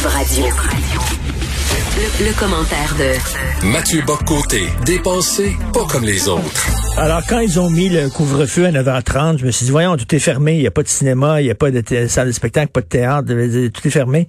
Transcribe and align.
Cube 0.00 0.08
Radio. 0.08 0.44
Le, 2.20 2.38
commentaire 2.38 2.94
de 2.98 3.66
Mathieu 3.66 4.02
Boccoté, 4.06 4.62
dépensé 4.86 5.56
pas 5.74 5.84
comme 5.84 6.04
les 6.04 6.28
autres. 6.28 6.68
Alors, 6.96 7.22
quand 7.28 7.40
ils 7.40 7.60
ont 7.60 7.68
mis 7.68 7.90
le 7.90 8.08
couvre-feu 8.08 8.66
à 8.66 8.72
9h30, 8.72 9.38
je 9.38 9.46
me 9.46 9.50
suis 9.50 9.66
dit, 9.66 9.72
voyons, 9.72 9.96
tout 9.96 10.14
est 10.14 10.18
fermé, 10.18 10.54
il 10.54 10.60
n'y 10.60 10.66
a 10.66 10.70
pas 10.70 10.82
de 10.82 10.88
cinéma, 10.88 11.42
il 11.42 11.44
n'y 11.44 11.50
a 11.50 11.54
pas 11.54 11.70
de 11.70 12.06
salle 12.06 12.28
de 12.28 12.32
spectacle, 12.32 12.72
pas 12.72 12.80
de 12.80 12.86
théâtre, 12.86 13.28
tout 13.68 13.86
est 13.86 13.90
fermé. 13.90 14.26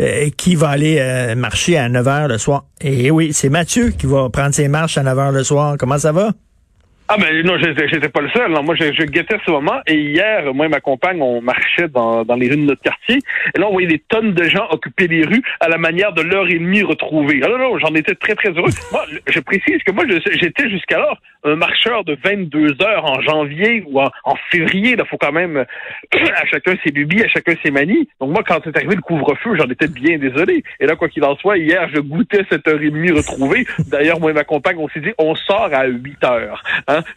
Euh, 0.00 0.28
qui 0.36 0.56
va 0.56 0.68
aller 0.68 0.98
euh, 0.98 1.34
marcher 1.34 1.78
à 1.78 1.88
9h 1.88 2.28
le 2.28 2.38
soir? 2.38 2.66
Et 2.80 3.10
oui, 3.10 3.32
c'est 3.32 3.48
Mathieu 3.48 3.90
qui 3.90 4.06
va 4.06 4.28
prendre 4.28 4.54
ses 4.54 4.68
marches 4.68 4.98
à 4.98 5.04
9h 5.04 5.32
le 5.32 5.44
soir. 5.44 5.76
Comment 5.78 5.98
ça 5.98 6.12
va? 6.12 6.32
Ah 7.06 7.18
ben 7.18 7.44
non, 7.44 7.58
j'étais 7.58 8.08
pas 8.08 8.22
le 8.22 8.30
seul. 8.30 8.50
Moi, 8.50 8.74
je, 8.76 8.90
je, 8.92 9.04
guettais 9.04 9.36
ce 9.44 9.50
moment. 9.50 9.78
Et 9.86 9.94
hier, 9.94 10.54
moi 10.54 10.64
et 10.64 10.68
ma 10.70 10.80
compagne, 10.80 11.20
on 11.20 11.42
marchait 11.42 11.88
dans, 11.88 12.24
dans 12.24 12.34
les 12.34 12.48
rues 12.48 12.56
de 12.56 12.62
notre 12.62 12.80
quartier. 12.80 13.18
Et 13.54 13.60
là, 13.60 13.68
on 13.68 13.72
voyait 13.72 13.88
des 13.88 13.98
tonnes 13.98 14.32
de 14.32 14.44
gens 14.44 14.66
occuper 14.70 15.06
les 15.06 15.26
rues 15.26 15.42
à 15.60 15.68
la 15.68 15.76
manière 15.76 16.14
de 16.14 16.22
l'heure 16.22 16.48
et 16.48 16.58
demie 16.58 16.82
retrouvée. 16.82 17.42
Ah, 17.44 17.48
non, 17.48 17.78
j'en 17.78 17.94
étais 17.94 18.14
très, 18.14 18.34
très 18.34 18.48
heureux. 18.50 18.70
Moi, 18.90 19.04
je 19.28 19.40
précise 19.40 19.82
que 19.82 19.92
moi, 19.92 20.04
j'étais 20.08 20.70
jusqu'alors 20.70 21.18
un 21.44 21.56
marcheur 21.56 22.04
de 22.04 22.16
22 22.24 22.76
heures 22.82 23.04
en 23.04 23.20
janvier 23.20 23.84
ou 23.86 24.00
en, 24.00 24.10
février. 24.50 24.96
Il 24.98 25.04
faut 25.06 25.18
quand 25.18 25.32
même 25.32 25.58
à 26.12 26.46
chacun 26.46 26.74
ses 26.82 26.90
lubies, 26.90 27.22
à 27.22 27.28
chacun 27.28 27.54
ses 27.62 27.70
manies. 27.70 28.08
Donc 28.20 28.30
moi, 28.30 28.42
quand 28.46 28.60
c'est 28.64 28.76
arrivé 28.76 28.94
le 28.94 29.02
couvre-feu, 29.02 29.56
j'en 29.58 29.68
étais 29.68 29.88
bien 29.88 30.18
désolé. 30.18 30.64
Et 30.80 30.86
là, 30.86 30.96
quoi 30.96 31.08
qu'il 31.08 31.24
en 31.24 31.36
soit, 31.36 31.58
hier, 31.58 31.88
je 31.94 32.00
goûtais 32.00 32.44
cette 32.50 32.66
heure 32.66 32.80
et 32.80 32.90
demie 32.90 33.10
retrouvée. 33.10 33.66
D'ailleurs, 33.90 34.20
moi 34.20 34.30
et 34.30 34.34
ma 34.34 34.44
compagne, 34.44 34.76
on 34.78 34.88
s'est 34.88 35.00
dit, 35.00 35.12
on 35.18 35.34
sort 35.34 35.68
à 35.72 35.86
8 35.86 36.24
heures. 36.24 36.62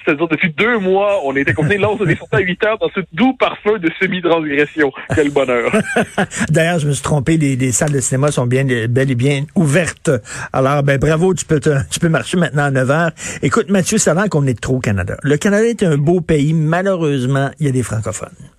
C'est-à-dire, 0.03 0.27
depuis 0.27 0.53
deux 0.53 0.79
mois, 0.79 1.21
on 1.23 1.35
était 1.35 1.53
confinés. 1.53 1.77
Là, 1.77 1.89
on 1.89 2.05
est 2.05 2.17
sorti 2.17 2.35
à 2.35 2.39
8 2.39 2.63
heures 2.65 2.77
dans 2.77 2.89
ce 2.93 3.01
doux 3.13 3.33
parfum 3.33 3.77
de 3.77 3.89
semi-transgression. 3.99 4.91
Quel 5.13 5.31
bonheur. 5.31 5.71
D'ailleurs, 6.49 6.79
je 6.79 6.87
me 6.87 6.93
suis 6.93 7.03
trompé. 7.03 7.37
Les, 7.37 7.71
salles 7.71 7.91
de 7.91 7.99
cinéma 7.99 8.31
sont 8.31 8.47
bien, 8.47 8.63
bel 8.87 9.11
et 9.11 9.15
bien 9.15 9.45
ouvertes. 9.55 10.11
Alors, 10.53 10.83
ben, 10.83 10.97
bravo. 10.97 11.33
Tu 11.33 11.45
peux, 11.45 11.59
tu 11.59 11.99
peux 11.99 12.09
marcher 12.09 12.37
maintenant 12.37 12.63
à 12.63 12.71
9 12.71 12.91
heures. 12.91 13.11
Écoute, 13.41 13.69
Mathieu, 13.69 13.97
ça 13.97 14.13
a 14.19 14.27
qu'on 14.27 14.47
est 14.47 14.59
trop 14.59 14.77
au 14.77 14.79
Canada. 14.79 15.17
Le 15.21 15.37
Canada 15.37 15.65
est 15.65 15.83
un 15.83 15.97
beau 15.97 16.21
pays. 16.21 16.53
Malheureusement, 16.53 17.51
il 17.59 17.65
y 17.67 17.69
a 17.69 17.71
des 17.71 17.83
francophones. 17.83 18.56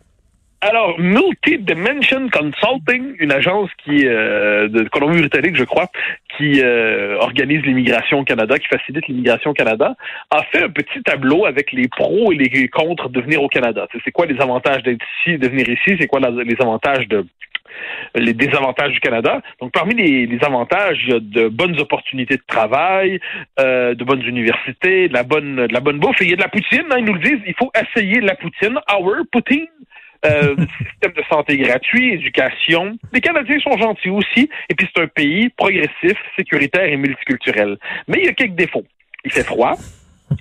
Alors, 0.60 0.98
Multi-Dimension 0.98 2.30
Consulting, 2.30 3.14
une 3.20 3.30
agence 3.30 3.70
qui 3.84 4.04
euh, 4.04 4.66
de 4.66 4.88
Colombie-Britannique, 4.88 5.54
je 5.54 5.62
crois, 5.62 5.86
qui 6.36 6.60
euh, 6.60 7.16
organise 7.20 7.62
l'immigration 7.62 8.18
au 8.18 8.24
Canada, 8.24 8.58
qui 8.58 8.66
facilite 8.66 9.06
l'immigration 9.06 9.52
au 9.52 9.54
Canada, 9.54 9.94
a 10.32 10.42
fait 10.50 10.64
un 10.64 10.68
petit 10.68 11.00
tableau 11.04 11.46
avec 11.46 11.70
les 11.70 11.86
pros 11.86 12.32
et 12.32 12.34
les 12.34 12.68
contre 12.68 13.08
de 13.08 13.20
venir 13.20 13.40
au 13.40 13.46
Canada. 13.46 13.86
C'est 14.04 14.10
quoi 14.10 14.26
les 14.26 14.40
avantages 14.40 14.82
d'être 14.82 15.04
ici, 15.20 15.38
de 15.38 15.46
venir 15.46 15.68
ici, 15.68 15.96
c'est 16.00 16.08
quoi 16.08 16.18
les 16.18 16.56
avantages 16.60 17.06
de 17.06 17.24
les 18.16 18.34
désavantages 18.34 18.90
du 18.90 18.98
Canada? 18.98 19.40
Donc, 19.60 19.70
parmi 19.70 19.94
les, 19.94 20.38
avantages, 20.42 20.98
il 21.04 21.12
y 21.12 21.16
a 21.16 21.20
de 21.20 21.46
bonnes 21.46 21.78
opportunités 21.78 22.36
de 22.36 22.42
travail, 22.44 23.20
euh, 23.60 23.94
de 23.94 24.02
bonnes 24.02 24.24
universités, 24.24 25.06
de 25.06 25.14
la 25.14 25.22
bonne, 25.22 25.68
de 25.68 25.72
la 25.72 25.80
bonne 25.80 26.00
bouffe. 26.00 26.20
Et 26.20 26.24
il 26.24 26.30
y 26.30 26.32
a 26.32 26.36
de 26.36 26.42
la 26.42 26.48
poutine. 26.48 26.86
Hein, 26.90 26.96
ils 26.98 27.04
nous 27.04 27.14
le 27.14 27.20
disent, 27.20 27.42
il 27.46 27.54
faut 27.54 27.70
essayer 27.80 28.20
la 28.20 28.34
poutine. 28.34 28.76
Our 28.92 29.22
poutine. 29.30 29.68
Euh, 30.26 30.56
système 30.78 31.12
de 31.12 31.22
santé 31.30 31.56
gratuit, 31.58 32.14
éducation. 32.14 32.98
Les 33.12 33.20
Canadiens 33.20 33.58
sont 33.60 33.76
gentils 33.78 34.10
aussi, 34.10 34.48
et 34.68 34.74
puis 34.74 34.88
c'est 34.92 35.02
un 35.02 35.06
pays 35.06 35.48
progressif, 35.50 36.14
sécuritaire 36.36 36.84
et 36.84 36.96
multiculturel. 36.96 37.78
Mais 38.08 38.18
il 38.18 38.24
y 38.26 38.28
a 38.28 38.32
quelques 38.32 38.56
défauts. 38.56 38.84
Il 39.24 39.32
fait 39.32 39.44
froid, 39.44 39.76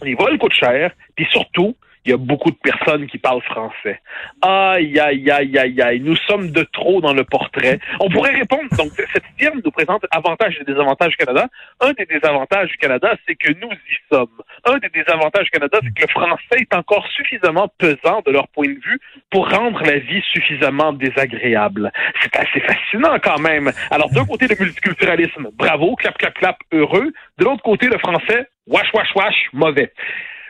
les 0.01 0.15
vols 0.15 0.37
coûtent 0.39 0.53
cher, 0.53 0.91
puis 1.15 1.27
surtout, 1.31 1.75
il 2.07 2.11
y 2.11 2.13
a 2.13 2.17
beaucoup 2.17 2.51
de 2.51 2.55
personnes 2.55 3.05
qui 3.05 3.17
parlent 3.17 3.41
français. 3.41 3.99
Aïe, 4.41 4.97
aïe, 4.97 5.29
aïe, 5.29 5.57
aïe, 5.57 5.81
aïe. 5.81 5.99
Nous 5.99 6.15
sommes 6.15 6.51
de 6.51 6.63
trop 6.63 7.01
dans 7.01 7.13
le 7.13 7.25
portrait. 7.25 7.79
On 7.99 8.09
pourrait 8.09 8.33
répondre, 8.33 8.69
donc, 8.77 8.91
cette 9.13 9.25
firme 9.37 9.59
nous 9.63 9.71
présente 9.71 10.05
avantages 10.11 10.57
et 10.61 10.63
désavantages 10.63 11.11
du 11.11 11.17
Canada. 11.17 11.47
Un 11.81 11.91
des 11.91 12.05
désavantages 12.05 12.69
du 12.69 12.77
Canada, 12.77 13.13
c'est 13.27 13.35
que 13.35 13.51
nous 13.51 13.71
y 13.71 13.97
sommes. 14.09 14.41
Un 14.63 14.77
des 14.77 14.87
désavantages 14.87 15.45
du 15.45 15.51
Canada, 15.51 15.79
c'est 15.83 15.93
que 15.93 16.01
le 16.01 16.07
français 16.07 16.61
est 16.61 16.73
encore 16.73 17.05
suffisamment 17.09 17.67
pesant 17.77 18.21
de 18.25 18.31
leur 18.31 18.47
point 18.47 18.67
de 18.67 18.79
vue 18.79 18.99
pour 19.29 19.49
rendre 19.49 19.83
la 19.83 19.99
vie 19.99 20.23
suffisamment 20.31 20.93
désagréable. 20.93 21.91
C'est 22.21 22.35
assez 22.37 22.61
fascinant 22.61 23.17
quand 23.21 23.39
même. 23.39 23.69
Alors, 23.91 24.09
d'un 24.11 24.25
côté, 24.25 24.47
le 24.47 24.55
multiculturalisme, 24.57 25.49
bravo, 25.53 25.95
clap, 25.97 26.17
clap, 26.17 26.33
clap, 26.35 26.57
heureux. 26.71 27.11
De 27.37 27.43
l'autre 27.43 27.63
côté, 27.63 27.87
le 27.87 27.97
français, 27.97 28.47
wash, 28.65 28.93
wash, 28.93 29.13
wash, 29.13 29.35
mauvais. 29.51 29.91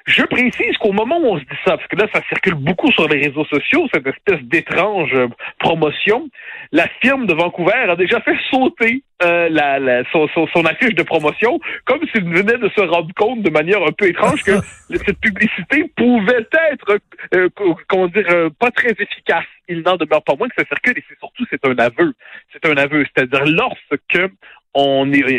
Je 0.07 0.23
précise 0.23 0.77
qu'au 0.77 0.93
moment 0.93 1.19
où 1.19 1.33
on 1.33 1.37
se 1.37 1.43
dit 1.43 1.59
ça, 1.65 1.75
parce 1.75 1.87
que 1.87 1.97
là, 1.97 2.07
ça 2.13 2.21
circule 2.29 2.53
beaucoup 2.53 2.89
sur 2.93 3.09
les 3.09 3.27
réseaux 3.27 3.43
sociaux, 3.43 3.87
cette 3.93 4.07
espèce 4.07 4.41
d'étrange 4.43 5.13
euh, 5.13 5.27
promotion, 5.59 6.29
la 6.71 6.87
firme 7.01 7.25
de 7.27 7.33
Vancouver 7.33 7.73
a 7.89 7.95
déjà 7.97 8.21
fait 8.21 8.37
sauter 8.49 9.03
euh, 9.23 9.49
la, 9.49 10.03
son, 10.11 10.65
affiche 10.65 10.93
de 10.93 11.01
promotion, 11.01 11.59
comme 11.85 12.01
s'il 12.13 12.23
venait 12.23 12.57
de 12.57 12.69
se 12.69 12.81
rendre 12.81 13.11
compte 13.15 13.41
de 13.41 13.49
manière 13.49 13.81
un 13.81 13.91
peu 13.91 14.07
étrange 14.07 14.43
que 14.43 14.51
cette 14.89 15.19
publicité 15.19 15.91
pouvait 15.95 16.47
être, 16.71 16.99
euh, 17.33 17.49
comment 17.87 18.07
dire, 18.07 18.27
euh, 18.29 18.49
pas 18.59 18.69
très 18.69 18.91
efficace. 18.91 19.45
Il 19.67 19.81
n'en 19.81 19.97
demeure 19.97 20.23
pas 20.23 20.35
moins 20.35 20.47
que 20.47 20.55
ça 20.57 20.67
circule 20.67 20.99
et 20.99 21.03
c'est 21.09 21.17
surtout 21.17 21.45
c'est 21.49 21.65
un 21.65 21.77
aveu. 21.79 22.13
C'est 22.53 22.65
un 22.69 22.77
aveu, 22.77 23.05
c'est-à-dire 23.05 23.43
lorsque 23.45 24.31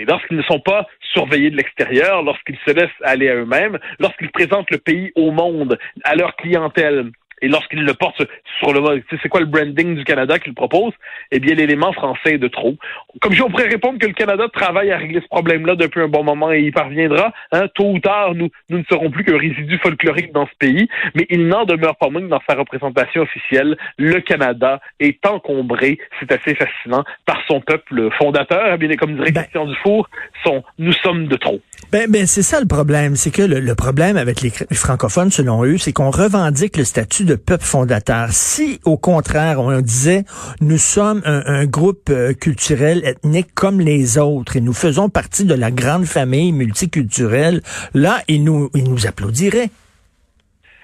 lorsqu'ils 0.06 0.36
ne 0.36 0.42
sont 0.42 0.60
pas 0.60 0.86
surveillés 1.12 1.50
de 1.50 1.56
l'extérieur, 1.56 2.22
lorsqu'ils 2.22 2.58
se 2.66 2.72
laissent 2.72 2.90
aller 3.02 3.28
à 3.28 3.34
eux-mêmes, 3.34 3.78
lorsqu'ils 3.98 4.30
présentent 4.30 4.70
le 4.70 4.78
pays 4.78 5.12
au 5.14 5.30
monde, 5.30 5.78
à 6.04 6.14
leur 6.14 6.36
clientèle, 6.36 7.10
et 7.42 7.48
lorsqu'il 7.48 7.82
le 7.82 7.94
porte 7.94 8.22
sur 8.58 8.72
le 8.72 9.02
c'est 9.22 9.28
quoi 9.28 9.40
le 9.40 9.46
branding 9.46 9.96
du 9.96 10.04
Canada 10.04 10.38
qu'il 10.38 10.54
propose, 10.54 10.92
eh 11.30 11.40
bien 11.40 11.54
l'élément 11.54 11.92
français 11.92 12.34
est 12.34 12.38
de 12.38 12.48
trop. 12.48 12.76
Comme 13.20 13.32
je 13.32 13.42
on 13.42 13.50
pourrait 13.50 13.68
répondre 13.68 13.98
que 13.98 14.06
le 14.06 14.12
Canada 14.12 14.46
travaille 14.52 14.90
à 14.90 14.98
régler 14.98 15.20
ce 15.20 15.28
problème-là 15.28 15.74
depuis 15.74 16.02
un 16.02 16.08
bon 16.08 16.22
moment 16.22 16.52
et 16.52 16.60
y 16.60 16.70
parviendra. 16.70 17.32
Hein, 17.52 17.66
tôt 17.74 17.90
ou 17.92 17.98
tard, 17.98 18.34
nous, 18.34 18.50
nous 18.68 18.78
ne 18.78 18.84
serons 18.90 19.10
plus 19.10 19.24
qu'un 19.24 19.38
résidu 19.38 19.78
folklorique 19.78 20.32
dans 20.32 20.46
ce 20.46 20.52
pays, 20.58 20.88
mais 21.14 21.26
il 21.30 21.48
n'en 21.48 21.64
demeure 21.64 21.96
pas 21.96 22.10
moins 22.10 22.20
que 22.20 22.26
dans 22.26 22.42
sa 22.48 22.56
représentation 22.56 23.22
officielle, 23.22 23.76
le 23.96 24.20
Canada 24.20 24.80
est 25.00 25.24
encombré, 25.26 25.98
c'est 26.20 26.30
assez 26.32 26.54
fascinant, 26.54 27.04
par 27.24 27.40
son 27.46 27.60
peuple 27.60 28.10
fondateur, 28.18 28.72
eh 28.74 28.76
bien 28.76 28.94
comme 28.96 29.14
dirait 29.14 29.32
ben, 29.32 29.42
Christian 29.42 29.66
Dufour, 29.66 30.08
son 30.44 30.62
nous 30.78 30.92
sommes 30.92 31.26
de 31.28 31.36
trop. 31.36 31.60
Ben, 31.92 32.10
ben 32.10 32.26
c'est 32.26 32.42
ça 32.42 32.60
le 32.60 32.66
problème, 32.66 33.16
c'est 33.16 33.30
que 33.30 33.42
le, 33.42 33.60
le, 33.60 33.74
problème 33.74 34.16
avec 34.16 34.42
les 34.42 34.50
francophones, 34.74 35.30
selon 35.30 35.64
eux, 35.64 35.78
c'est 35.78 35.92
qu'on 35.92 36.10
revendique 36.10 36.76
le 36.76 36.84
statut 36.84 37.24
de 37.28 37.34
peuple 37.34 37.64
fondateur. 37.64 38.28
Si, 38.32 38.80
au 38.84 38.96
contraire, 38.96 39.60
on 39.60 39.80
disait, 39.80 40.24
nous 40.60 40.78
sommes 40.78 41.22
un, 41.24 41.66
groupe 41.66 42.08
euh, 42.10 42.32
culturel, 42.32 43.04
ethnique 43.04 43.54
comme 43.54 43.80
les 43.80 44.16
autres, 44.18 44.56
et 44.56 44.60
nous 44.60 44.72
faisons 44.72 45.10
partie 45.10 45.44
de 45.44 45.54
la 45.54 45.70
grande 45.70 46.06
famille 46.06 46.52
multiculturelle, 46.52 47.62
là, 47.92 48.22
ils 48.28 48.42
nous, 48.42 48.70
ils 48.74 48.90
nous 48.90 49.06
applaudiraient. 49.06 49.70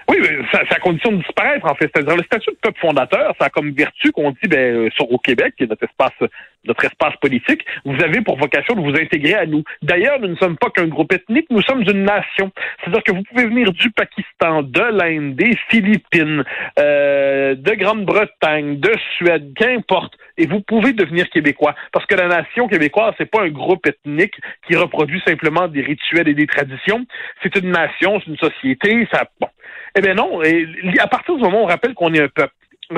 Oui, 0.07 0.17
c'est 0.51 0.71
à 0.71 0.79
condition 0.79 1.11
de 1.11 1.17
disparaître, 1.17 1.65
en 1.65 1.73
fait. 1.75 1.89
C'est-à-dire, 1.93 2.15
le 2.15 2.23
statut 2.23 2.51
de 2.51 2.57
peuple 2.61 2.79
fondateur, 2.79 3.33
ça 3.39 3.47
a 3.47 3.49
comme 3.49 3.71
vertu 3.71 4.11
qu'on 4.11 4.31
dit, 4.31 4.47
ben, 4.47 4.75
euh, 4.75 4.89
sur 4.95 5.11
au 5.11 5.17
Québec, 5.17 5.55
qui 5.57 5.63
est 5.63 5.67
notre 5.67 5.83
espace, 5.83 6.13
notre 6.65 6.85
espace 6.85 7.15
politique, 7.17 7.65
vous 7.85 7.95
avez 8.03 8.21
pour 8.21 8.37
vocation 8.37 8.75
de 8.75 8.81
vous 8.81 8.95
intégrer 8.95 9.33
à 9.33 9.45
nous. 9.45 9.63
D'ailleurs, 9.81 10.19
nous 10.19 10.27
ne 10.27 10.35
sommes 10.35 10.57
pas 10.57 10.69
qu'un 10.69 10.87
groupe 10.87 11.11
ethnique, 11.11 11.47
nous 11.49 11.61
sommes 11.63 11.81
une 11.81 12.03
nation. 12.03 12.51
C'est-à-dire 12.79 13.03
que 13.03 13.11
vous 13.13 13.23
pouvez 13.23 13.45
venir 13.45 13.71
du 13.71 13.89
Pakistan, 13.91 14.61
de 14.61 14.81
l'Inde, 14.81 15.35
des 15.35 15.57
Philippines, 15.69 16.43
euh, 16.79 17.55
de 17.55 17.71
Grande-Bretagne, 17.71 18.79
de 18.79 18.91
Suède, 19.17 19.53
qu'importe, 19.55 20.13
et 20.37 20.45
vous 20.45 20.61
pouvez 20.61 20.93
devenir 20.93 21.29
québécois. 21.29 21.75
Parce 21.91 22.05
que 22.05 22.15
la 22.15 22.27
nation 22.27 22.67
québécoise, 22.67 23.13
c'est 23.17 23.29
pas 23.29 23.43
un 23.43 23.49
groupe 23.49 23.87
ethnique 23.87 24.35
qui 24.67 24.75
reproduit 24.75 25.21
simplement 25.25 25.67
des 25.67 25.81
rituels 25.81 26.27
et 26.27 26.33
des 26.33 26.47
traditions. 26.47 27.05
C'est 27.41 27.55
une 27.55 27.71
nation, 27.71 28.19
c'est 28.19 28.31
une 28.31 28.37
société, 28.37 29.07
ça, 29.11 29.27
bon. 29.39 29.47
Eh 29.95 30.01
bien 30.01 30.13
non, 30.13 30.43
et 30.43 30.67
à 30.99 31.07
partir 31.07 31.35
du 31.35 31.41
moment 31.41 31.61
où 31.61 31.63
on 31.63 31.67
rappelle 31.67 31.93
qu'on 31.93 32.13
est 32.13 32.21
un 32.21 32.27
peuple, 32.27 32.53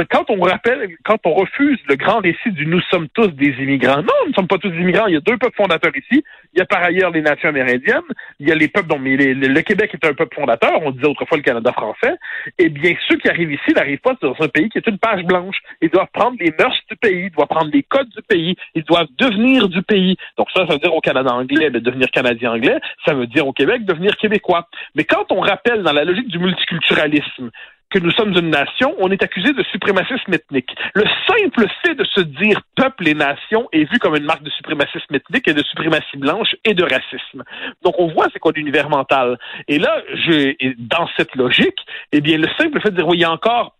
quand 0.09 0.29
on 0.29 0.39
rappelle, 0.41 0.95
quand 1.03 1.17
on 1.25 1.33
refuse 1.33 1.79
le 1.87 1.95
grand 1.95 2.19
récit 2.19 2.51
du 2.51 2.65
nous 2.65 2.81
sommes 2.91 3.07
tous 3.09 3.27
des 3.27 3.53
immigrants, 3.61 3.97
non, 3.97 4.13
nous 4.23 4.29
ne 4.29 4.33
sommes 4.33 4.47
pas 4.47 4.57
tous 4.57 4.69
des 4.69 4.77
immigrants. 4.77 5.07
Il 5.07 5.13
y 5.13 5.17
a 5.17 5.21
deux 5.21 5.37
peuples 5.37 5.55
fondateurs 5.55 5.95
ici. 5.95 6.23
Il 6.53 6.59
y 6.59 6.61
a 6.61 6.65
par 6.65 6.83
ailleurs 6.83 7.11
les 7.11 7.21
nations 7.21 7.49
amérindiennes. 7.49 8.01
Il 8.39 8.47
y 8.47 8.51
a 8.51 8.55
les 8.55 8.67
peuples 8.67 8.87
dont 8.87 8.99
mais 8.99 9.15
le 9.15 9.61
Québec 9.61 9.91
est 9.93 10.05
un 10.05 10.13
peuple 10.13 10.35
fondateur. 10.35 10.81
On 10.83 10.91
disait 10.91 11.07
autrefois 11.07 11.37
le 11.37 11.43
Canada 11.43 11.71
français. 11.71 12.15
Eh 12.57 12.69
bien, 12.69 12.93
ceux 13.07 13.17
qui 13.17 13.29
arrivent 13.29 13.51
ici 13.51 13.73
n'arrivent 13.75 13.99
pas 13.99 14.15
dans 14.21 14.35
un 14.39 14.47
pays 14.47 14.69
qui 14.69 14.77
est 14.77 14.87
une 14.87 14.97
page 14.97 15.23
blanche. 15.23 15.57
Ils 15.81 15.89
doivent 15.89 16.11
prendre 16.13 16.37
les 16.39 16.53
mœurs 16.57 16.75
du 16.89 16.95
pays, 16.97 17.25
ils 17.25 17.31
doivent 17.31 17.47
prendre 17.47 17.71
les 17.71 17.83
codes 17.83 18.09
du 18.09 18.21
pays, 18.23 18.55
ils 18.75 18.83
doivent 18.83 19.07
devenir 19.17 19.69
du 19.69 19.81
pays. 19.83 20.17
Donc 20.37 20.47
ça, 20.53 20.65
ça 20.67 20.73
veut 20.73 20.79
dire 20.79 20.93
au 20.93 21.01
Canada 21.01 21.31
anglais, 21.33 21.69
de 21.69 21.79
devenir 21.79 22.09
Canadien 22.11 22.53
anglais. 22.53 22.77
Ça 23.05 23.13
veut 23.13 23.27
dire 23.27 23.47
au 23.47 23.53
Québec, 23.53 23.85
devenir 23.85 24.15
québécois. 24.17 24.67
Mais 24.95 25.03
quand 25.03 25.31
on 25.31 25.39
rappelle 25.39 25.83
dans 25.83 25.93
la 25.93 26.03
logique 26.03 26.27
du 26.27 26.39
multiculturalisme 26.39 27.51
que 27.89 27.99
nous 27.99 28.11
sommes 28.11 28.33
une 28.33 28.49
nation, 28.49 28.95
on 28.99 29.11
est 29.11 29.23
accusé 29.23 29.53
de 29.53 29.63
suprémacisme 29.71 30.33
ethnique. 30.33 30.75
Le 30.93 31.03
simple 31.27 31.67
fait 31.83 31.95
de 31.95 32.03
se 32.03 32.21
dire 32.21 32.61
peuple 32.75 33.07
et 33.07 33.13
nation 33.13 33.67
est 33.71 33.89
vu 33.91 33.97
comme 33.99 34.15
une 34.15 34.25
marque 34.25 34.43
de 34.43 34.49
suprémacisme 34.49 35.15
ethnique 35.15 35.47
et 35.47 35.53
de 35.53 35.63
suprématie 35.63 36.17
blanche 36.17 36.55
et 36.65 36.73
de 36.73 36.83
racisme. 36.83 37.43
Donc 37.83 37.95
on 37.97 38.07
voit 38.07 38.27
c'est 38.33 38.39
quoi 38.39 38.51
l'univers 38.53 38.89
mental. 38.89 39.37
Et 39.67 39.79
là, 39.79 40.01
je, 40.13 40.55
dans 40.77 41.07
cette 41.17 41.35
logique, 41.35 41.79
eh 42.11 42.21
bien 42.21 42.37
le 42.37 42.47
simple 42.59 42.81
fait 42.81 42.91
de 42.91 42.97
dire 42.97 43.07
oui, 43.07 43.17
il 43.17 43.21
y 43.21 43.25
a 43.25 43.31
encore 43.31 43.76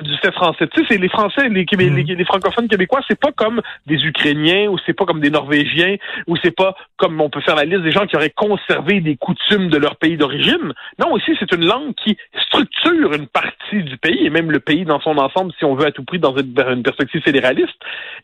du 0.00 0.16
fait 0.18 0.32
français. 0.32 0.66
Tu 0.68 0.80
sais, 0.80 0.86
c'est 0.90 0.98
les 0.98 1.08
Français, 1.08 1.48
les, 1.48 1.64
mm. 1.64 1.94
les, 1.94 2.02
les, 2.14 2.24
francophones 2.24 2.68
québécois, 2.68 3.00
c'est 3.08 3.18
pas 3.18 3.32
comme 3.32 3.60
des 3.86 3.96
Ukrainiens 3.96 4.68
ou 4.68 4.78
c'est 4.86 4.92
pas 4.92 5.04
comme 5.04 5.20
des 5.20 5.30
Norvégiens 5.30 5.96
ou 6.26 6.36
c'est 6.42 6.54
pas 6.54 6.74
comme 6.96 7.20
on 7.20 7.30
peut 7.30 7.40
faire 7.40 7.56
la 7.56 7.64
liste 7.64 7.82
des 7.82 7.90
gens 7.90 8.06
qui 8.06 8.16
auraient 8.16 8.30
conservé 8.30 9.00
des 9.00 9.16
coutumes 9.16 9.68
de 9.68 9.76
leur 9.76 9.96
pays 9.96 10.16
d'origine. 10.16 10.72
Non, 10.98 11.12
aussi 11.12 11.32
c'est 11.38 11.52
une 11.52 11.66
langue 11.66 11.94
qui 11.94 12.16
structure 12.46 13.12
une 13.12 13.26
partie 13.26 13.82
du 13.82 13.96
pays 13.98 14.26
et 14.26 14.30
même 14.30 14.50
le 14.50 14.60
pays 14.60 14.84
dans 14.84 15.00
son 15.00 15.18
ensemble, 15.18 15.52
si 15.58 15.64
on 15.64 15.74
veut 15.74 15.86
à 15.86 15.92
tout 15.92 16.04
prix 16.04 16.18
dans 16.18 16.36
une, 16.36 16.54
une 16.58 16.82
perspective 16.82 17.22
fédéraliste. 17.22 17.74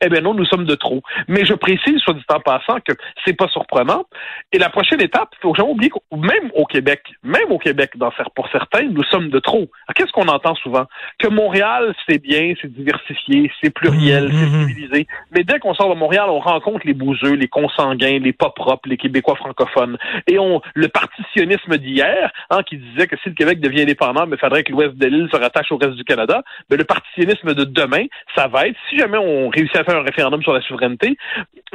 Eh 0.02 0.08
bien 0.08 0.20
non, 0.20 0.34
nous 0.34 0.46
sommes 0.46 0.64
de 0.64 0.74
trop. 0.74 1.02
Mais 1.28 1.44
je 1.44 1.54
précise, 1.54 1.98
soit 1.98 2.14
dit 2.14 2.24
en 2.28 2.40
passant, 2.40 2.80
que 2.80 2.92
c'est 3.24 3.36
pas 3.36 3.48
surprenant. 3.48 4.04
Et 4.52 4.58
la 4.58 4.70
prochaine 4.70 5.00
étape, 5.00 5.30
faut 5.42 5.54
jamais 5.54 5.70
oublier 5.70 5.90
que 5.90 5.98
même 6.16 6.50
au 6.54 6.64
Québec, 6.64 7.02
même 7.22 7.50
au 7.50 7.58
Québec, 7.58 7.92
dans, 7.96 8.10
pour 8.34 8.48
certains, 8.50 8.84
nous 8.84 9.04
sommes 9.04 9.30
de 9.30 9.38
trop. 9.38 9.68
Qu'est-ce 9.94 10.12
qu'on 10.12 10.28
entend 10.28 10.54
souvent? 10.56 10.86
Que 11.18 11.28
Montréal 11.28 11.57
Montréal, 11.58 11.94
c'est 12.08 12.22
bien, 12.22 12.54
c'est 12.60 12.72
diversifié, 12.72 13.50
c'est 13.60 13.70
pluriel, 13.70 14.30
c'est 14.30 14.46
mhm. 14.46 14.68
civilisé. 14.68 15.06
Mais 15.32 15.42
dès 15.42 15.58
qu'on 15.58 15.74
sort 15.74 15.92
de 15.92 15.98
Montréal, 15.98 16.26
on 16.28 16.38
rencontre 16.38 16.86
les 16.86 16.94
bouseux, 16.94 17.34
les 17.34 17.48
consanguins, 17.48 18.18
les 18.20 18.32
pas 18.32 18.50
propres, 18.50 18.88
les 18.88 18.96
Québécois 18.96 19.34
francophones. 19.34 19.98
Et 20.28 20.38
on, 20.38 20.60
le 20.74 20.88
partitionnisme 20.88 21.76
d'hier, 21.78 22.30
hein, 22.50 22.62
qui 22.62 22.76
disait 22.76 23.08
que 23.08 23.16
si 23.22 23.30
le 23.30 23.34
Québec 23.34 23.58
devient 23.58 23.82
indépendant, 23.82 24.24
il 24.30 24.38
faudrait 24.38 24.62
que 24.62 24.70
l'ouest 24.70 24.94
de 24.94 25.06
l'île 25.06 25.28
se 25.32 25.36
rattache 25.36 25.72
au 25.72 25.78
reste 25.78 25.96
du 25.96 26.04
Canada. 26.04 26.42
Mais 26.70 26.76
le 26.76 26.84
partitionnisme 26.84 27.54
de 27.54 27.64
demain, 27.64 28.04
ça 28.36 28.46
va 28.46 28.68
être, 28.68 28.76
si 28.88 28.96
jamais 28.96 29.18
on 29.18 29.48
réussit 29.48 29.76
à 29.76 29.84
faire 29.84 29.96
un 29.96 30.04
référendum 30.04 30.40
sur 30.42 30.52
la 30.52 30.60
souveraineté, 30.60 31.16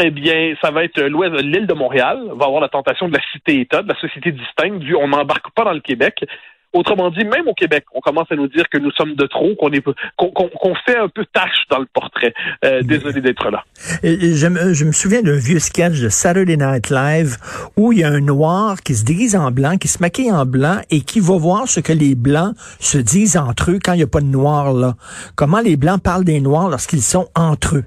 eh 0.02 0.12
bien, 0.12 0.54
ça 0.62 0.72
va 0.72 0.86
être 0.86 1.02
l'ouest, 1.02 1.34
l'île 1.42 1.68
de 1.68 1.74
Montréal 1.74 2.22
va 2.36 2.46
avoir 2.46 2.62
la 2.62 2.70
tentation 2.70 3.10
de 3.10 3.14
la 3.14 3.24
cité-État, 3.34 3.82
de 3.82 3.90
la 3.90 4.00
société 4.00 4.32
distincte, 4.32 4.80
du 4.80 4.96
on 4.96 5.10
n'embarque 5.10 5.52
pas 5.54 5.66
dans 5.66 5.74
le 5.74 5.82
Québec. 5.82 6.24
Autrement 6.74 7.10
dit, 7.12 7.24
même 7.24 7.48
au 7.48 7.54
Québec, 7.54 7.86
on 7.94 8.00
commence 8.00 8.32
à 8.32 8.36
nous 8.36 8.48
dire 8.48 8.68
que 8.70 8.78
nous 8.78 8.92
sommes 8.92 9.16
de 9.16 9.26
trop, 9.28 9.56
qu'on 9.56 9.72
est 9.72 9.84
qu'on 10.18 10.76
fait 10.86 10.98
un 10.98 11.08
peu 11.08 11.26
tâche 11.32 11.66
dans 11.70 11.80
le 11.80 11.86
portrait. 11.86 12.34
Euh, 12.66 12.82
désolé 12.82 13.22
d'être 13.22 13.50
là. 13.50 13.64
je, 14.04 14.48
me, 14.48 14.74
je 14.74 14.86
me 14.86 14.92
souviens 14.92 15.22
d'un 15.22 15.38
vieux 15.38 15.60
sketch 15.60 16.00
de 16.00 16.10
Saturday 16.10 16.58
Night 16.58 16.90
Live 16.90 17.38
où 17.78 17.92
il 17.92 18.00
y 18.00 18.04
a 18.04 18.10
un 18.10 18.22
noir 18.22 18.82
qui 18.82 18.96
se 18.96 19.04
déguise 19.04 19.36
en 19.36 19.52
blanc, 19.52 19.78
qui 19.78 19.88
se 19.88 20.00
maquille 20.00 20.32
en 20.32 20.46
blanc 20.46 20.78
et 20.90 21.02
qui 21.02 21.20
va 21.20 21.38
voir 21.38 21.68
ce 21.68 21.80
que 21.80 21.94
les 21.94 22.16
blancs 22.16 22.56
se 22.80 22.98
disent 22.98 23.38
entre 23.38 23.72
eux 23.72 23.80
quand 23.84 23.94
il 23.94 23.98
n'y 23.98 24.04
a 24.04 24.08
pas 24.08 24.22
de 24.22 24.26
noir 24.26 24.74
là. 24.74 24.96
Comment 25.36 25.60
les 25.60 25.76
blancs 25.76 26.02
parlent 26.02 26.24
des 26.24 26.40
noirs 26.40 26.70
lorsqu'ils 26.70 27.02
sont 27.02 27.28
entre 27.36 27.78
eux. 27.78 27.86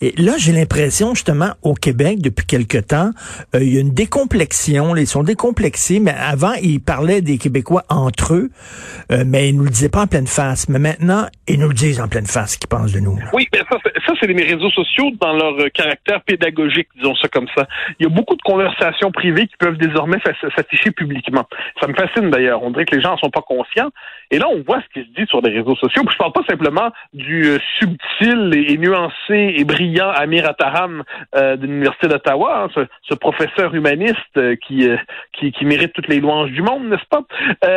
Et 0.00 0.12
là, 0.20 0.32
j'ai 0.38 0.52
l'impression 0.52 1.14
justement 1.14 1.50
au 1.62 1.74
Québec 1.74 2.20
depuis 2.20 2.46
quelque 2.46 2.78
temps, 2.78 3.10
euh, 3.54 3.62
il 3.62 3.74
y 3.74 3.78
a 3.78 3.80
une 3.80 3.94
décomplexion. 3.94 4.96
Ils 4.96 5.06
sont 5.06 5.22
décomplexés, 5.22 6.00
mais 6.00 6.14
avant 6.18 6.54
ils 6.62 6.80
parlaient 6.80 7.20
des 7.20 7.38
Québécois 7.38 7.84
entre 7.88 8.23
eux, 8.23 8.23
euh, 8.32 9.24
mais 9.26 9.48
ils 9.48 9.56
nous 9.56 9.64
le 9.64 9.70
disaient 9.70 9.88
pas 9.88 10.02
en 10.02 10.06
pleine 10.06 10.26
face. 10.26 10.68
Mais 10.68 10.78
maintenant, 10.78 11.26
ils 11.48 11.58
nous 11.58 11.68
le 11.68 11.74
disent 11.74 12.00
en 12.00 12.08
pleine 12.08 12.26
face, 12.26 12.56
qu'ils 12.56 12.68
pensent 12.68 12.92
de 12.92 13.00
nous. 13.00 13.18
Oui, 13.32 13.48
mais 13.52 13.60
ça, 13.70 13.78
c'est 14.20 14.26
les 14.26 14.42
réseaux 14.42 14.70
sociaux 14.70 15.10
dans 15.20 15.32
leur 15.32 15.60
euh, 15.60 15.68
caractère 15.68 16.22
pédagogique, 16.22 16.88
disons 16.96 17.14
ça 17.16 17.28
comme 17.28 17.46
ça. 17.54 17.66
Il 17.98 18.04
y 18.04 18.06
a 18.06 18.08
beaucoup 18.08 18.36
de 18.36 18.42
conversations 18.42 19.10
privées 19.10 19.46
qui 19.46 19.56
peuvent 19.58 19.76
désormais 19.76 20.18
s'afficher 20.56 20.90
publiquement. 20.90 21.46
Ça 21.80 21.86
me 21.86 21.94
fascine 21.94 22.30
d'ailleurs. 22.30 22.62
On 22.62 22.70
dirait 22.70 22.84
que 22.84 22.96
les 22.96 23.02
gens 23.02 23.14
en 23.14 23.18
sont 23.18 23.30
pas 23.30 23.42
conscients. 23.42 23.90
Et 24.34 24.38
là, 24.38 24.46
on 24.50 24.62
voit 24.62 24.80
ce 24.80 25.00
qui 25.00 25.06
se 25.06 25.14
dit 25.14 25.26
sur 25.28 25.40
les 25.42 25.56
réseaux 25.56 25.76
sociaux. 25.76 26.02
Puis 26.04 26.12
je 26.14 26.18
parle 26.18 26.32
pas 26.32 26.42
simplement 26.48 26.90
du 27.12 27.44
euh, 27.44 27.58
subtil 27.78 28.52
et, 28.54 28.76
nuancé 28.78 29.54
et 29.56 29.64
brillant 29.64 30.10
Amir 30.10 30.48
Attaram 30.48 31.04
de 31.34 31.66
l'Université 31.66 32.08
d'Ottawa, 32.08 32.64
hein, 32.64 32.86
ce, 33.08 33.14
professeur 33.14 33.72
humaniste 33.74 34.58
qui, 34.66 34.88
qui, 35.32 35.52
qui 35.52 35.64
mérite 35.64 35.92
toutes 35.92 36.08
les 36.08 36.18
louanges 36.18 36.50
du 36.50 36.62
monde, 36.62 36.88
n'est-ce 36.88 37.06
pas? 37.08 37.22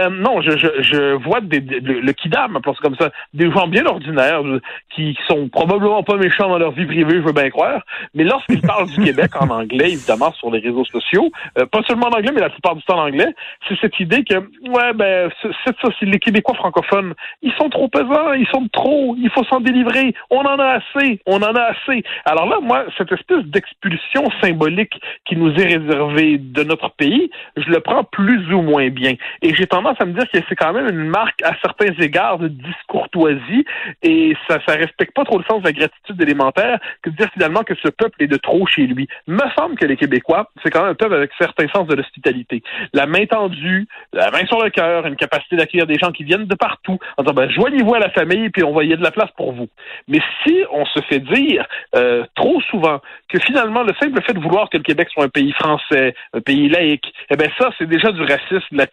non, 0.09 0.41
je, 0.41 1.13
vois 1.13 1.41
des, 1.41 1.59
le, 1.59 2.11
kidam, 2.13 2.55
appelons 2.55 2.73
ça 2.73 2.79
comme 2.81 2.95
ça, 2.95 3.11
des 3.33 3.51
gens 3.51 3.67
bien 3.67 3.85
ordinaires 3.85 4.41
qui 4.89 5.15
sont 5.27 5.47
probablement 5.49 6.03
pas 6.03 6.15
méchants 6.15 6.49
dans 6.49 6.57
leur 6.57 6.71
vie 6.71 6.85
privée, 6.85 7.17
je 7.17 7.25
veux 7.25 7.33
bien 7.33 7.49
croire, 7.49 7.81
mais 8.13 8.23
lorsqu'ils 8.23 8.61
parlent 8.67 8.89
du 8.89 9.03
Québec 9.03 9.31
en 9.39 9.49
anglais, 9.49 9.91
évidemment, 9.91 10.31
sur 10.33 10.51
les 10.51 10.59
réseaux 10.59 10.85
sociaux, 10.85 11.31
euh, 11.57 11.65
pas 11.65 11.81
seulement 11.87 12.07
en 12.07 12.17
anglais, 12.17 12.31
mais 12.33 12.41
la 12.41 12.49
plupart 12.49 12.75
du 12.75 12.83
temps 12.83 12.97
en 12.97 13.07
anglais, 13.07 13.33
c'est 13.67 13.77
cette 13.79 13.99
idée 13.99 14.23
que, 14.23 14.35
ouais, 14.35 14.93
ben, 14.95 15.29
c'est 15.41 15.75
ça, 15.81 15.89
c'est 15.99 16.05
les 16.05 16.19
Québécois 16.19 16.46
francophones, 16.53 17.13
ils 17.41 17.53
sont 17.53 17.69
trop 17.69 17.87
pesants, 17.87 18.33
ils 18.33 18.47
sont 18.47 18.67
trop, 18.71 19.15
il 19.17 19.29
faut 19.31 19.43
s'en 19.45 19.59
délivrer, 19.59 20.13
on 20.29 20.39
en 20.39 20.59
a 20.59 20.79
assez, 20.79 21.19
on 21.25 21.37
en 21.37 21.55
a 21.55 21.61
assez. 21.61 22.03
Alors 22.25 22.47
là, 22.47 22.59
moi, 22.61 22.85
cette 22.97 23.11
espèce 23.11 23.43
d'expulsion 23.45 24.23
symbolique 24.41 24.99
qui 25.25 25.35
nous 25.35 25.53
est 25.53 25.77
réservée 25.77 26.37
de 26.37 26.63
notre 26.63 26.91
pays, 26.91 27.29
je 27.55 27.69
le 27.69 27.79
prends 27.79 28.03
plus 28.03 28.53
ou 28.53 28.61
moins 28.61 28.89
bien. 28.89 29.13
Et 29.41 29.53
j'ai 29.53 29.67
tendance 29.67 29.97
à 29.99 30.05
me 30.05 30.13
dire 30.13 30.29
que 30.29 30.39
c'est 30.47 30.55
quand 30.55 30.73
même 30.73 30.89
une 30.89 31.07
marque 31.07 31.41
à 31.43 31.53
certains 31.61 31.93
égards 31.99 32.37
de 32.39 32.47
discourtoisie 32.47 33.65
et 34.03 34.35
ça 34.47 34.59
ça 34.67 34.75
respecte 34.75 35.13
pas 35.13 35.23
trop 35.23 35.37
le 35.37 35.43
sens 35.45 35.61
de 35.61 35.67
la 35.67 35.73
gratitude 35.73 36.21
élémentaire 36.21 36.79
que 37.01 37.09
de 37.09 37.15
dire 37.15 37.29
finalement 37.33 37.63
que 37.63 37.75
ce 37.75 37.89
peuple 37.89 38.23
est 38.23 38.27
de 38.27 38.37
trop 38.37 38.65
chez 38.67 38.87
lui. 38.87 39.07
Me 39.27 39.43
semble 39.57 39.75
que 39.75 39.85
les 39.85 39.97
Québécois, 39.97 40.49
c'est 40.63 40.69
quand 40.69 40.81
même 40.81 40.91
un 40.91 40.95
peuple 40.95 41.15
avec 41.15 41.31
certain 41.37 41.67
sens 41.69 41.87
de 41.87 41.95
l'hospitalité. 41.95 42.63
La 42.93 43.05
main 43.05 43.25
tendue, 43.25 43.87
la 44.13 44.31
main 44.31 44.45
sur 44.47 44.63
le 44.63 44.69
cœur, 44.69 45.05
une 45.05 45.15
capacité 45.15 45.55
d'accueillir 45.55 45.87
des 45.87 45.97
gens 45.97 46.11
qui 46.11 46.23
viennent 46.27 46.45
de 46.45 46.55
partout 46.55 46.99
en 47.17 47.23
disant 47.23 47.33
ben, 47.33 47.49
joignez-vous 47.49 47.95
à 47.95 47.99
la 47.99 48.09
famille 48.11 48.49
puis 48.49 48.63
on 48.63 48.73
va 48.73 48.83
y 48.83 48.93
avoir 48.93 48.99
de 48.99 49.03
la 49.03 49.11
place 49.11 49.31
pour 49.35 49.53
vous. 49.53 49.67
Mais 50.07 50.19
si 50.43 50.55
on 50.71 50.85
se 50.85 50.99
fait 51.01 51.19
dire 51.19 51.65
euh, 51.95 52.23
trop 52.35 52.61
souvent 52.69 52.99
que 53.29 53.39
finalement 53.39 53.83
le 53.83 53.93
simple 53.99 54.21
fait 54.21 54.33
de 54.33 54.39
vouloir 54.39 54.69
que 54.69 54.77
le 54.77 54.83
Québec 54.83 55.09
soit 55.11 55.25
un 55.25 55.29
pays 55.29 55.53
français, 55.53 56.13
un 56.33 56.41
pays 56.41 56.69
laïque, 56.69 57.11
eh 57.29 57.35
ben 57.35 57.49
ça 57.57 57.71
c'est 57.77 57.87
déjà 57.87 58.11
du 58.11 58.21
racisme, 58.21 58.67
de 58.71 58.77
la 58.77 58.87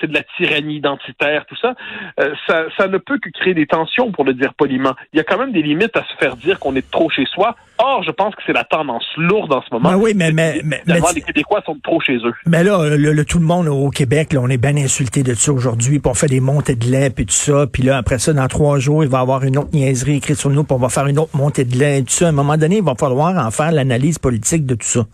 c'est 0.00 0.06
de 0.06 0.14
la 0.14 0.22
tyrannie 0.36 0.76
identitaire, 0.76 1.46
tout 1.46 1.56
ça, 1.56 1.74
euh, 2.20 2.34
ça, 2.46 2.64
ça 2.76 2.88
ne 2.88 2.98
peut 2.98 3.18
que 3.18 3.30
créer 3.30 3.54
des 3.54 3.66
tensions, 3.66 4.12
pour 4.12 4.24
le 4.24 4.34
dire 4.34 4.54
poliment. 4.54 4.94
Il 5.12 5.16
y 5.16 5.20
a 5.20 5.24
quand 5.24 5.38
même 5.38 5.52
des 5.52 5.62
limites 5.62 5.96
à 5.96 6.04
se 6.04 6.16
faire 6.18 6.36
dire 6.36 6.58
qu'on 6.58 6.74
est 6.76 6.90
trop 6.90 7.08
chez 7.10 7.24
soi. 7.26 7.54
Or, 7.78 8.02
je 8.02 8.10
pense 8.10 8.34
que 8.34 8.42
c'est 8.46 8.52
la 8.52 8.64
tendance 8.64 9.04
lourde 9.16 9.52
en 9.52 9.62
ce 9.62 9.66
moment. 9.72 9.90
Ben 9.90 9.96
oui, 9.96 10.12
mais, 10.14 10.32
mais, 10.32 10.62
mais, 10.64 10.80
les 11.14 11.20
Québécois 11.20 11.62
sont 11.66 11.78
trop 11.82 12.00
chez 12.00 12.16
eux. 12.16 12.32
Mais 12.46 12.64
là, 12.64 12.96
le, 12.96 13.24
tout 13.24 13.38
le 13.38 13.44
monde 13.44 13.68
au 13.68 13.90
Québec, 13.90 14.32
là, 14.32 14.40
on 14.42 14.48
est 14.48 14.56
bien 14.56 14.76
insulté 14.76 15.22
de 15.22 15.34
ça 15.34 15.52
aujourd'hui, 15.52 15.98
puis 15.98 16.10
on 16.10 16.14
fait 16.14 16.28
des 16.28 16.40
de 16.74 16.86
lait, 16.90 17.10
puis 17.10 17.26
tout 17.26 17.34
ça, 17.34 17.66
puis 17.70 17.82
là, 17.82 17.98
après 17.98 18.18
ça, 18.18 18.32
dans 18.32 18.48
trois 18.48 18.78
jours, 18.78 19.04
il 19.04 19.10
va 19.10 19.18
y 19.18 19.20
avoir 19.20 19.44
une 19.44 19.58
autre 19.58 19.70
niaiserie 19.72 20.16
écrite 20.16 20.38
sur 20.38 20.50
nous, 20.50 20.64
puis 20.64 20.74
on 20.74 20.78
va 20.78 20.88
faire 20.88 21.06
une 21.06 21.18
autre 21.18 21.36
montée 21.36 21.64
de 21.64 21.76
lait, 21.78 22.00
et 22.00 22.02
tout 22.02 22.12
ça. 22.12 22.26
À 22.26 22.28
un 22.28 22.32
moment 22.32 22.56
donné, 22.56 22.78
il 22.78 22.82
va 22.82 22.94
falloir 22.94 23.36
en 23.44 23.50
faire 23.50 23.72
l'analyse 23.72 24.18
politique 24.18 24.66
de 24.66 24.74
tout 24.74 24.86
ça. 24.86 25.06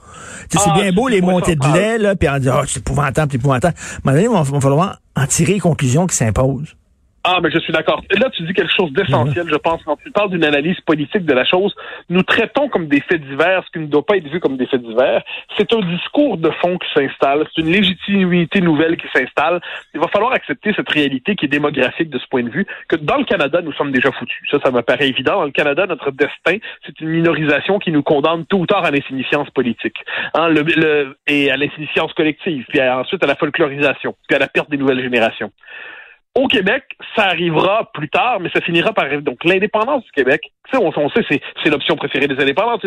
c'est 0.48 0.58
ah, 0.64 0.74
bien 0.74 0.92
beau 0.92 1.08
les 1.08 1.20
montées 1.20 1.56
de 1.56 1.66
lait, 1.74 1.98
là, 1.98 2.16
puis 2.16 2.28
on 2.28 2.38
dit, 2.38 2.48
oh, 2.48 2.62
c'est 2.66 2.80
épouvantable, 2.80 3.32
c'est 3.32 3.38
épouvantable. 3.38 3.74
À 3.76 3.80
un 3.80 4.12
moment 4.12 4.22
donné, 4.22 4.44
il 4.46 4.52
va 4.52 4.60
falloir 4.60 4.98
en 5.16 5.26
tirer 5.26 5.54
les 5.54 5.60
conclusions 5.60 6.06
qui 6.06 6.16
s'imposent. 6.16 6.74
Ah, 7.24 7.38
mais 7.40 7.52
je 7.52 7.60
suis 7.60 7.72
d'accord. 7.72 8.02
Là, 8.10 8.30
tu 8.30 8.42
dis 8.42 8.52
quelque 8.52 8.72
chose 8.76 8.92
d'essentiel, 8.92 9.46
je 9.48 9.54
pense. 9.54 9.80
Quand 9.84 9.96
tu 9.96 10.10
parles 10.10 10.30
d'une 10.30 10.44
analyse 10.44 10.80
politique 10.80 11.24
de 11.24 11.32
la 11.32 11.44
chose, 11.44 11.72
nous 12.08 12.22
traitons 12.24 12.68
comme 12.68 12.88
des 12.88 13.00
faits 13.00 13.22
divers 13.22 13.62
ce 13.64 13.70
qui 13.70 13.78
ne 13.78 13.86
doit 13.86 14.04
pas 14.04 14.16
être 14.16 14.28
vu 14.28 14.40
comme 14.40 14.56
des 14.56 14.66
faits 14.66 14.82
divers. 14.82 15.22
C'est 15.56 15.72
un 15.72 15.80
discours 15.80 16.36
de 16.36 16.50
fond 16.60 16.78
qui 16.78 16.88
s'installe. 16.92 17.46
C'est 17.54 17.60
une 17.60 17.70
légitimité 17.70 18.60
nouvelle 18.60 18.96
qui 18.96 19.06
s'installe. 19.14 19.60
Il 19.94 20.00
va 20.00 20.08
falloir 20.08 20.32
accepter 20.32 20.72
cette 20.74 20.88
réalité 20.90 21.36
qui 21.36 21.44
est 21.44 21.48
démographique 21.48 22.10
de 22.10 22.18
ce 22.18 22.26
point 22.26 22.42
de 22.42 22.50
vue, 22.50 22.66
que 22.88 22.96
dans 22.96 23.18
le 23.18 23.24
Canada, 23.24 23.60
nous 23.62 23.72
sommes 23.72 23.92
déjà 23.92 24.10
foutus. 24.10 24.36
Ça, 24.50 24.58
ça 24.64 24.72
me 24.72 24.82
paraît 24.82 25.08
évident. 25.08 25.36
Dans 25.36 25.44
le 25.44 25.52
Canada, 25.52 25.86
notre 25.86 26.10
destin, 26.10 26.56
c'est 26.84 27.00
une 27.00 27.08
minorisation 27.08 27.78
qui 27.78 27.92
nous 27.92 28.02
condamne 28.02 28.46
tôt 28.46 28.58
ou 28.58 28.66
tard 28.66 28.84
à 28.84 28.90
l'insignifiance 28.90 29.48
politique. 29.50 29.98
Hein, 30.34 30.48
le, 30.48 31.16
et 31.28 31.52
à 31.52 31.56
l'insignifiance 31.56 32.12
collective, 32.14 32.64
puis 32.68 32.82
ensuite 32.82 33.22
à 33.22 33.26
la 33.28 33.36
folklorisation, 33.36 34.16
puis 34.26 34.34
à 34.34 34.40
la 34.40 34.48
perte 34.48 34.70
des 34.70 34.76
nouvelles 34.76 35.02
générations. 35.02 35.52
Au 36.34 36.46
Québec, 36.48 36.84
ça 37.14 37.24
arrivera 37.24 37.90
plus 37.92 38.08
tard, 38.08 38.40
mais 38.40 38.48
ça 38.54 38.62
finira 38.62 38.94
par 38.94 39.04
arriver. 39.04 39.20
Donc, 39.20 39.44
l'indépendance 39.44 40.02
du 40.04 40.10
Québec, 40.12 40.50
on, 40.72 40.90
on 40.96 41.10
sait, 41.10 41.24
c'est, 41.28 41.70
l'option 41.70 41.94
préférée 41.96 42.26
des 42.26 42.40
indépendants. 42.40 42.78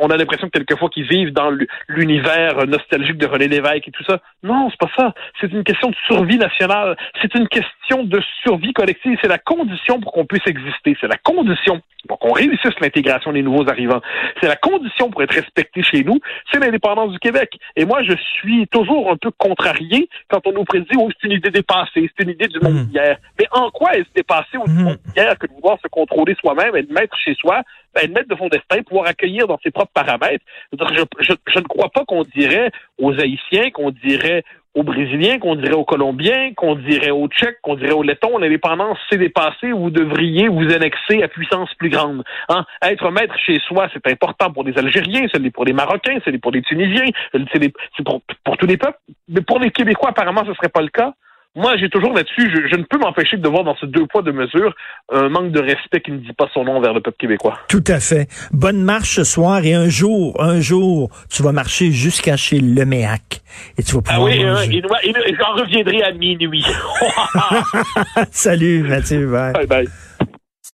On 0.00 0.10
a, 0.10 0.16
l'impression 0.16 0.48
que 0.48 0.58
quelquefois 0.58 0.88
qu'ils 0.88 1.06
vivent 1.06 1.32
dans 1.32 1.50
l'univers 1.88 2.66
nostalgique 2.66 3.18
de 3.18 3.26
René 3.26 3.48
Lévesque 3.48 3.88
et 3.88 3.90
tout 3.90 4.04
ça. 4.04 4.20
Non, 4.42 4.70
c'est 4.70 4.80
pas 4.80 4.90
ça. 4.96 5.14
C'est 5.40 5.52
une 5.52 5.64
question 5.64 5.90
de 5.90 5.96
survie 6.06 6.38
nationale. 6.38 6.96
C'est 7.20 7.34
une 7.34 7.48
question 7.48 8.04
de 8.04 8.22
survie 8.42 8.72
collective. 8.72 9.18
C'est 9.20 9.28
la 9.28 9.38
condition 9.38 10.00
pour 10.00 10.12
qu'on 10.12 10.24
puisse 10.24 10.46
exister. 10.46 10.96
C'est 10.98 11.08
la 11.08 11.18
condition 11.18 11.82
pour 12.08 12.18
qu'on 12.18 12.32
réussisse 12.32 12.78
l'intégration 12.80 13.32
des 13.32 13.42
nouveaux 13.42 13.68
arrivants. 13.68 14.00
C'est 14.40 14.48
la 14.48 14.56
condition 14.56 15.10
pour 15.10 15.22
être 15.22 15.34
respecté 15.34 15.82
chez 15.82 16.04
nous. 16.04 16.20
C'est 16.52 16.60
l'indépendance 16.60 17.12
du 17.12 17.18
Québec. 17.18 17.58
Et 17.76 17.84
moi, 17.84 18.02
je 18.02 18.14
suis 18.38 18.66
toujours 18.68 19.10
un 19.10 19.16
peu 19.16 19.30
contrarié 19.36 20.08
quand 20.28 20.46
on 20.46 20.52
nous 20.52 20.64
prédit, 20.64 20.96
oh, 20.98 21.08
c'est 21.10 21.26
une 21.26 21.34
idée 21.34 21.50
dépassée, 21.50 22.10
c'est 22.16 22.24
une 22.24 22.30
idée 22.30 22.48
du 22.48 22.60
monde 22.60 22.86
mais 23.38 23.46
en 23.50 23.70
quoi 23.70 23.94
est-ce 23.96 24.08
dépassé 24.14 24.56
au 24.56 24.68
mhm. 24.68 24.96
d'hier 25.14 25.38
que 25.38 25.46
de 25.46 25.52
vouloir 25.52 25.78
se 25.82 25.88
contrôler 25.88 26.34
soi-même 26.40 26.76
et 26.76 26.82
de 26.82 26.92
mettre 26.92 27.16
chez 27.16 27.34
soi, 27.34 27.62
ben, 27.94 28.06
de 28.06 28.12
mettre 28.12 28.28
de 28.28 28.36
son 28.36 28.48
destin, 28.48 28.82
pouvoir 28.82 29.06
accueillir 29.06 29.46
dans 29.46 29.58
ses 29.62 29.70
propres 29.70 29.92
paramètres? 29.92 30.44
Je, 30.72 31.02
je, 31.20 31.58
ne 31.58 31.64
crois 31.64 31.90
pas 31.90 32.04
qu'on 32.04 32.22
dirait 32.22 32.70
aux 32.98 33.12
Haïtiens, 33.12 33.70
qu'on 33.70 33.90
dirait 33.90 34.44
aux 34.74 34.82
Brésiliens, 34.82 35.38
qu'on 35.38 35.54
dirait 35.54 35.74
aux 35.74 35.84
Colombiens, 35.84 36.52
qu'on 36.56 36.74
dirait 36.74 37.10
aux 37.10 37.28
Tchèques, 37.28 37.60
qu'on 37.62 37.76
dirait 37.76 37.92
aux 37.92 38.02
Lettons, 38.02 38.38
l'indépendance 38.38 38.98
c'est 39.08 39.18
dépassé, 39.18 39.70
vous 39.70 39.90
devriez 39.90 40.48
vous 40.48 40.72
annexer 40.72 41.22
à 41.22 41.28
puissance 41.28 41.72
plus 41.74 41.90
grande. 41.90 42.24
Hein? 42.48 42.64
Être 42.82 43.10
maître 43.10 43.36
chez 43.38 43.60
soi, 43.60 43.88
c'est 43.92 44.06
important 44.10 44.50
pour 44.52 44.64
les 44.64 44.76
Algériens, 44.76 45.26
c'est 45.32 45.50
pour 45.50 45.64
les 45.64 45.72
Marocains, 45.72 46.18
c'est 46.24 46.36
pour 46.38 46.50
les 46.50 46.62
Tunisiens, 46.62 47.10
c'est 47.32 48.04
pour, 48.04 48.22
pour 48.44 48.56
tous 48.56 48.66
les 48.66 48.76
peuples. 48.76 48.98
Mais 49.28 49.42
pour 49.42 49.60
les 49.60 49.70
Québécois, 49.70 50.10
apparemment, 50.10 50.44
ce 50.44 50.54
serait 50.54 50.68
pas 50.68 50.82
le 50.82 50.88
cas. 50.88 51.14
Moi, 51.56 51.76
j'ai 51.76 51.88
toujours 51.88 52.12
là-dessus, 52.12 52.50
je, 52.70 52.76
ne 52.76 52.82
peux 52.82 52.98
m'empêcher 52.98 53.36
de 53.36 53.48
voir 53.48 53.62
dans 53.62 53.76
ce 53.76 53.86
deux 53.86 54.06
poids, 54.06 54.22
deux 54.22 54.32
mesures 54.32 54.74
un 55.12 55.28
manque 55.28 55.52
de 55.52 55.60
respect 55.60 56.00
qui 56.00 56.10
ne 56.10 56.18
dit 56.18 56.32
pas 56.32 56.48
son 56.52 56.64
nom 56.64 56.80
vers 56.80 56.92
le 56.92 57.00
peuple 57.00 57.16
québécois. 57.18 57.58
Tout 57.68 57.84
à 57.86 58.00
fait. 58.00 58.28
Bonne 58.52 58.82
marche 58.82 59.16
ce 59.16 59.24
soir 59.24 59.64
et 59.64 59.74
un 59.74 59.88
jour, 59.88 60.42
un 60.42 60.60
jour, 60.60 61.10
tu 61.30 61.42
vas 61.42 61.52
marcher 61.52 61.92
jusqu'à 61.92 62.36
chez 62.36 62.58
Leméac 62.58 63.42
et 63.78 63.82
tu 63.84 63.94
vas 63.94 64.02
ah 64.08 64.14
pouvoir 64.14 64.32
Ah 64.32 64.60
oui, 64.66 64.82
j'en 65.38 65.62
reviendrai 65.62 66.02
à 66.02 66.12
minuit. 66.12 66.64
Salut 68.32 68.82
Mathieu. 68.82 69.26
Bye 69.26 69.66
bye. 69.66 69.86